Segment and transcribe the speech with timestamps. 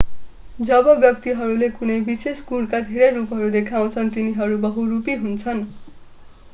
[0.59, 5.63] जब व्यक्तिहरूले कुनै विशेष गुणका धेरै रूपहरू देखाउँछन् तिनीहरू बहुरूपी हुन्छन्